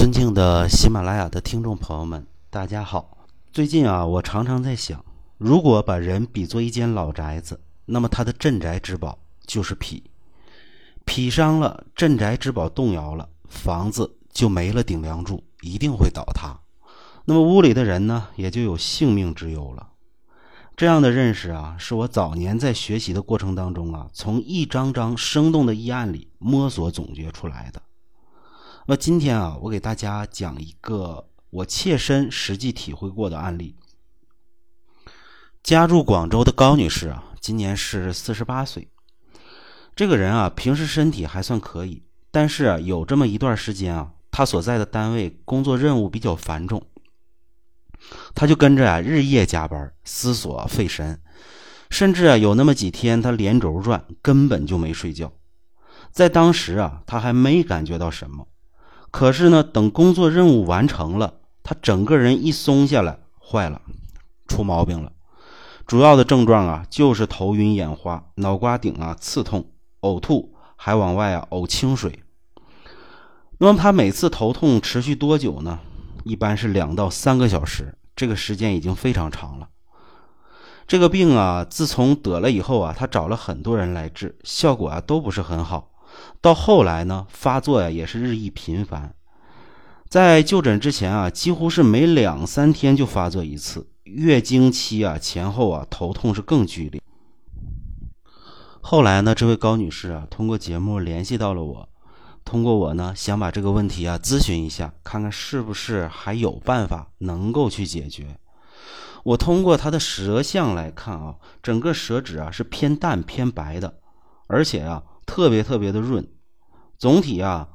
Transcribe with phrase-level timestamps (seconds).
[0.00, 3.18] 尊敬的喜马拉雅的听众朋友们，大家好。
[3.52, 5.04] 最近啊，我常常在想，
[5.36, 10.02] 如果把人比作一间老宅子，那么它的镇宅之宝就是痞。
[11.04, 16.58] 痞伤了，镇宅之宝动摇了，房子就没了顶梁柱，一定会倒塌。
[17.26, 19.86] 那么屋里的人呢，也就有性命之忧了。
[20.74, 27.82] 这样的认识啊，是我早年在学习的过程当中啊，从一张张生动的议案里摸索总结出来的。
[28.86, 33.76] 那今天啊，我给大家讲一个我切身实际体会过的案例。
[35.62, 38.88] 家住广州的高女士啊，今年是四十八岁。
[39.94, 46.82] 这个人啊，平时身体还算可以，但是啊，有这么一段时间啊，她所在的单位工作任务比较繁重，
[48.34, 51.20] 她就跟着啊日夜加班，思索费神，
[51.90, 55.30] 甚至啊有那么几天她连轴转，根本就没睡觉。
[56.10, 58.48] 在当时啊，她还没感觉到什么。
[59.10, 63.82] 可是呢，等工作任务完成了，他整个人一松下来，坏了，
[64.46, 65.12] 出毛病了。
[65.86, 69.66] 主要的症状啊，就是头晕眼花、脑瓜顶啊刺痛、
[70.02, 72.22] 呕吐，还往外啊呕清水。
[73.58, 75.80] 那么他每次头痛持续多久呢？
[76.22, 79.68] 一般是两到三个小时，这个时间已经非常长了。
[80.86, 85.89] 这个病啊，自从得了以后啊，他找了很多人来治，效果啊都不是很好。
[86.40, 89.14] 到后来呢，发作呀也是日益频繁。
[90.08, 93.86] 在就诊之前啊，几乎是每两三天就发作一次。
[94.02, 97.00] 月经期啊前后啊，头痛是更剧烈。
[98.80, 101.88] 后来呢，这位高女士啊，通过节目联系到了我，
[102.44, 108.36] 通过我呢，想把这个问题啊咨询一下，看看是不是还有办法能够去解决。
[109.22, 114.00] 我通过她的舌象来看啊，整个舌质啊是偏淡偏白的，
[114.48, 115.04] 而且啊。
[115.30, 116.26] 特别特别的润，
[116.98, 117.68] 总体啊，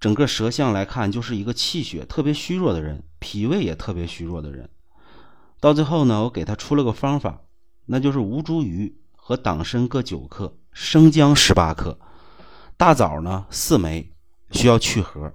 [0.00, 4.70] 整个舌象来看，就是一个气血特别虚弱的人，脾胃也特别虚弱的人。
[5.60, 7.42] 到最后呢，我给他出了个方法，
[7.84, 11.98] 那就是吴茱萸和党参各九克，生姜十八克，
[12.78, 14.10] 大枣呢四枚，
[14.52, 15.30] 需要去核。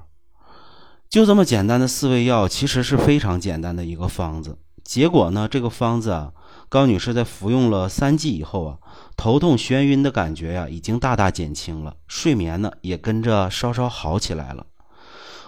[1.08, 4.58] 就这么简单的四味药，其实是非常简单的一个方子。
[4.84, 6.34] 结果呢，这个方子啊。
[6.70, 8.78] 高女士在服用了三剂以后啊，
[9.16, 14.66] 头痛眩晕的感觉呀，已经大大减轻了，睡眠呢也跟着稍稍好起来了。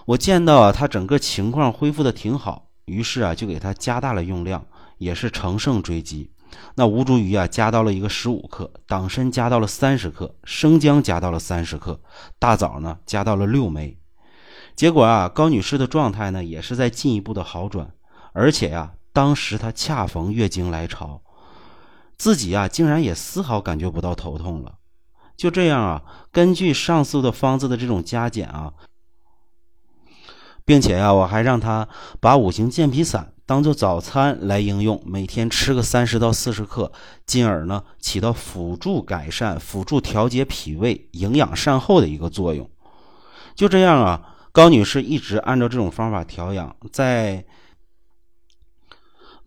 [0.05, 4.65] 我见到啊，她整个情况恢复的挺好，于是啊，就给她加大了用量，
[4.97, 6.31] 也是乘胜追击。
[6.75, 11.99] 那吴茱萸啊，加到了一个十五克，党参加到了三十克，生姜加到了三十克，
[12.39, 13.99] 大枣呢加到了六枚。
[14.73, 17.91] 结果啊，高女士的状态呢，也是在进一步的好转，
[18.31, 18.93] 而且呀。
[19.11, 21.21] 当时她恰逢月经来潮，
[22.17, 24.75] 自己啊竟然也丝毫感觉不到头痛了。
[25.35, 28.73] 就这样啊，根据上述的方子的这种加减啊，
[30.65, 31.87] 并且呀，我还让她
[32.19, 36.91] 把五行健脾散当做早餐来应用，每天吃个三十到四十克，
[37.25, 42.69] 进而呢起到辅助改善、辅助调节脾胃、营养善后的一个作用。
[43.55, 47.45] 就这样啊，高女士一直按照这种方法调养，在。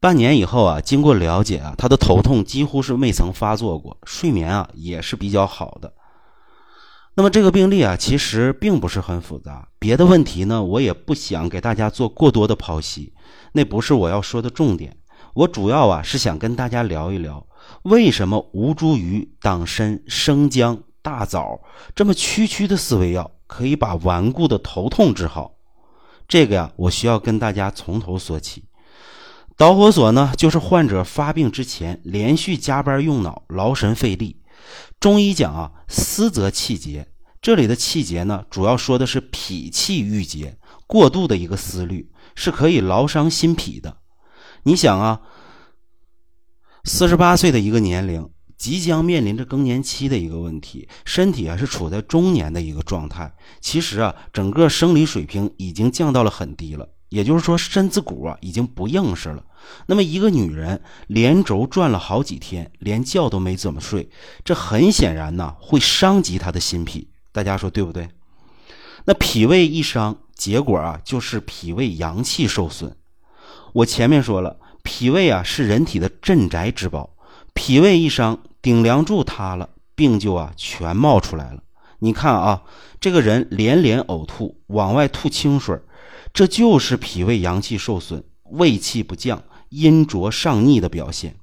[0.03, 5.93] 半年以后啊，经过了解啊，他的头痛几乎是未曾发作过，睡眠啊也是比较好的。
[7.15, 13.13] 那么这个病例啊，其实并不是很复杂，别的问题呢，我也不想给大家做过多的剖析，
[13.53, 14.97] 那不是我要说的重点。
[15.35, 17.47] 我主要啊是想跟大家聊一聊，
[17.83, 21.61] 为什么吴茱萸、党参、生姜、大枣
[21.95, 25.53] 这么区区的四味药可以把顽固的头痛治好？
[26.27, 28.65] 这个呀，我需要跟大家从头说起。
[29.57, 34.41] 导火索呢，就是患者发病之前连续加班用脑，劳神费力。
[34.99, 37.09] 中医讲啊，思则气结。
[37.41, 43.99] 这里的气结呢，主要说的是脾气郁结，过度的一个思虑是可以劳伤心脾的。
[44.63, 45.21] 你想啊，
[46.85, 53.35] 四十八岁的一个年龄，即将面临着更年期的一个问题，身体啊是处在中年的一个状态。
[53.61, 56.89] 其实啊，整个生理水平已经降到了很低了。
[57.13, 59.45] 也就是说，身子骨啊已经不硬实了。
[59.85, 64.09] 那么，一个女人连轴转了好几天，连觉都没怎么睡，
[64.43, 67.09] 这很显然呢会伤及她的心脾。
[67.31, 68.09] 大家说对不对？
[69.05, 72.97] 那脾胃一伤，结果啊就是脾胃阳气受损。
[73.75, 77.11] 我前面说了，脾胃啊是人体的镇宅之宝，
[77.53, 81.63] 脾胃一伤，顶梁柱塌了，病就啊全冒出来了。
[81.99, 82.63] 你看啊，
[82.99, 85.79] 这个人连连呕吐，往外吐清水。
[86.33, 91.37] 这就是脾胃阳气受损、胃气不降、阴浊上逆的表现。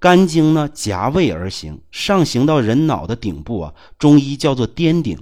[0.00, 5.18] 肝经呢夹胃而行，上行到人脑的顶部啊，中医叫做颠顶。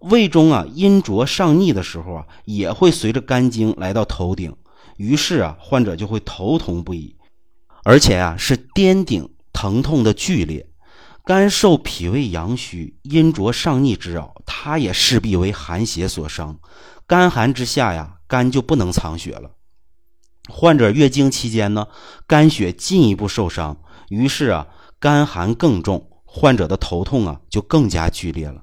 [0.00, 4.56] 胃中啊阴浊上逆的时候啊，也会随着肝经来到头顶，
[4.96, 7.14] 于是啊患者就会头痛不已，
[7.84, 10.66] 而且啊是颠顶疼痛的剧烈。
[11.22, 16.58] 肝受脾胃阳虚、阴浊上逆之扰，它也势必为寒邪所伤。
[17.10, 19.50] 干寒之下呀，肝就不能藏血了。
[20.48, 21.88] 患者月经期间呢，
[22.28, 23.78] 肝血进一步受伤，
[24.10, 24.68] 于是啊，
[25.00, 28.62] 肝寒更重，患者的头痛啊就更加剧烈了。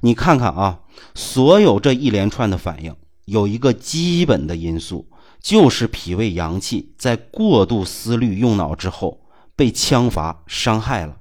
[0.00, 0.80] 你看看啊，
[1.14, 2.96] 所有这一连串的反应，
[3.26, 11.18] 有一个基本的因素，就是脾胃阳气在过度思虑用脑之后被枪伐伤害了。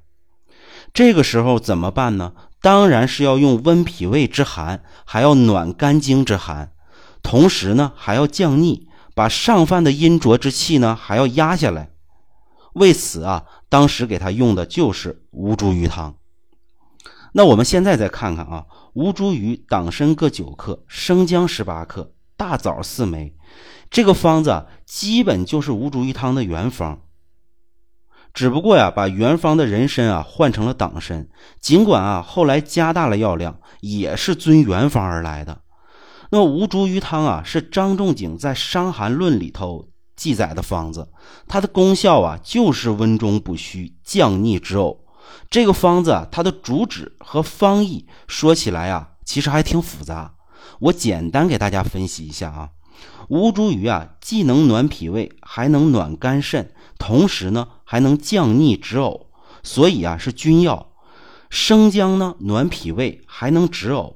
[0.94, 2.31] 这个时候怎么办呢？
[2.63, 6.71] 当然是要用温脾胃之寒，还要暖肝经之寒，
[7.21, 11.89] 同时呢还要降逆，把上犯的阴浊之气呢还要压下来。
[12.75, 16.15] 为此啊，当时给他用的就是吴茱萸汤。
[17.33, 23.36] 那我们现在再看看啊，吴茱萸、党参各九克，生姜十八克，大枣四枚，
[23.92, 27.01] 这个方子基本就是吴茱萸汤的原方。
[28.33, 31.27] 只不过呀，把原方的人参啊换成了党参，
[31.62, 35.62] 尽管啊后来加大了药量，也是遵原方而来的。
[36.31, 41.09] 那吴茱萸汤啊是张仲景在《伤寒论》里头记载的方子，
[41.47, 44.97] 它的功效啊就是温中补虚、降逆止呕。
[45.51, 50.33] 这个方子啊，它的主旨和方义说起来啊，其实还挺复杂。
[50.79, 52.69] 我简单给大家分析一下啊。
[53.29, 59.27] 吴茱萸啊，既能暖脾胃，还能暖肝肾，同时呢，还能降逆止呕，
[59.61, 60.93] 所以啊，是君药。
[61.51, 64.15] 生姜呢，暖脾胃，还能止呕；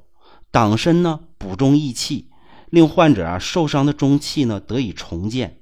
[0.50, 2.28] 党参呢，补中益气，
[2.72, 5.60] 令患者啊受伤的中气呢得以重建；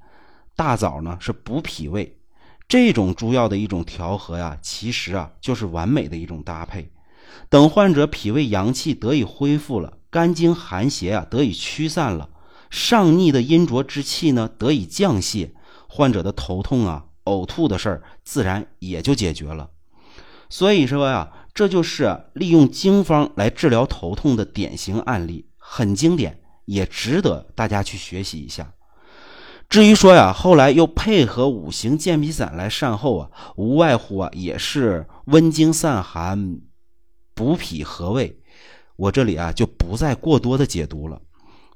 [0.55, 2.17] 大枣呢，是补脾胃。
[2.69, 6.89] 这种诸药的一种调和呀，其实啊，就是完美的一种搭配。
[7.49, 12.29] 等患者脾胃阳气得以恢复了，肝经寒邪啊得以驱散了。
[12.69, 15.53] 上逆的阴浊之气呢得以降泄，
[15.89, 19.69] 患者的头痛啊、呕吐的事儿自然也就解决了。
[20.49, 28.73] 所以说呀，这就是利用经方来治疗头痛的典型案例，很经典，也值得大家去学习一下。
[29.67, 36.59] 至于说呀，后来又配合五行健脾散来善后啊，无外乎啊也是温经散寒、
[37.33, 38.39] 补脾和胃。
[38.97, 41.19] 我这里啊就不再过多的解读了。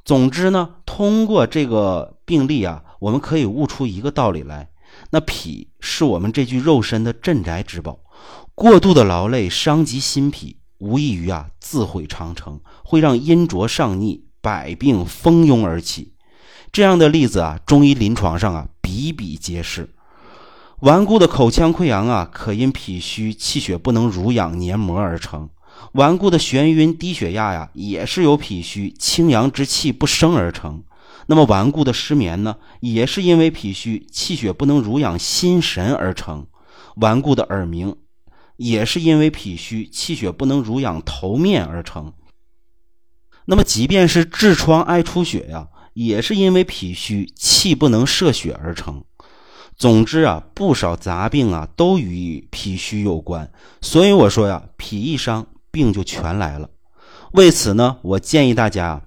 [0.05, 4.69] 总之呢，通过这个病例啊，我们可以悟出一个道理来：
[5.11, 7.99] 那脾是我们这具肉身的镇宅之宝，
[8.53, 16.13] 过度的劳累伤及心脾，无异于啊自毁长城，会让阴浊上逆，百病蜂拥而起。
[16.71, 19.89] 这样的例子啊，中医临床上啊比比皆是。
[20.81, 25.49] 顽固的口腔溃疡啊，可因脾虚气血不能濡养黏膜而成。
[25.93, 30.83] 顽固的眩晕、低血压呀，也是由脾虚清阳之气不生而成。
[31.29, 36.47] 那么顽固的失眠呢，也是因为脾虚气血不能濡养心神而成。
[36.95, 37.95] 顽固的耳鸣，
[38.57, 42.11] 也是因为脾虚气血不能濡养头面而成。
[43.45, 49.03] 那么即便是痔疮爱出血呀，也是因为脾虚气不能摄血而成。
[49.77, 53.51] 总之啊，不少杂病啊都与脾虚有关。
[53.81, 55.45] 所以我说呀，脾一伤。
[55.71, 56.67] 病就全来了。
[57.33, 59.03] 为此呢，我建议大家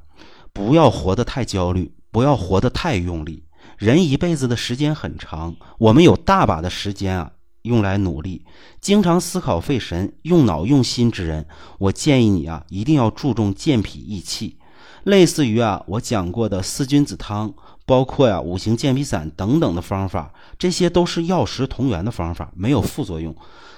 [0.53, 3.43] 不要活得太焦虑，不要活得太用力。
[3.79, 7.33] 人一辈子的时间很长，我们有大把的时间啊，
[7.63, 8.45] 用来努力。
[8.81, 11.47] 经常思考费神、用脑用心之人，
[11.79, 14.59] 我建议你啊，一定要注重健脾益气。
[15.05, 17.53] 类似于啊，我讲过的四君子汤，
[17.87, 23.35] 包括呀五行健脾散等等的方法，这些都是药食同源的方法，没有副作用。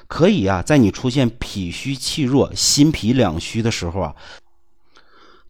[0.07, 4.15] 可以啊，在你出现脾虚气弱、心脾两虚的时候啊，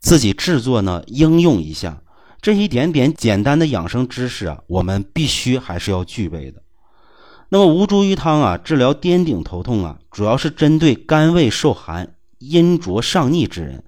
[0.00, 2.02] 自己制作呢应用一下
[2.44, 6.60] 这一点点简单的养生知识啊，我们必须还是要具备的。
[7.48, 13.82] 那么吴茱萸汤啊，治疗颠顶头痛啊，主要是针对肝胃受寒、阴浊上逆之人。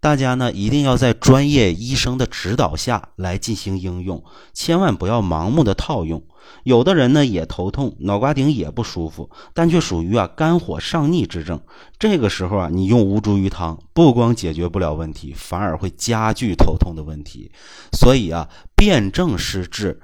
[0.00, 6.24] 大家呢一定要在专业医生的指导下来进行应用，千万不要盲目的套用。
[6.64, 11.60] 有的人呢也头痛，脑瓜顶也不舒服，但却属于啊肝火上逆之症。
[11.98, 17.50] 这个时候啊，你用吴茱萸汤，不光解决不了问题，反而会加剧头痛的问题。
[17.92, 20.00] 所以啊，辨证施治，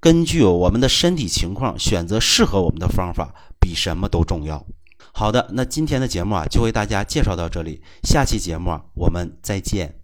[0.00, 4.64] 根据我们的身体情况选择适合我们的方法，比什么都重要。
[5.12, 7.82] 好的，那今天的节目啊，就为大家介绍到这里。
[8.04, 9.99] 下期节目啊，我们再见。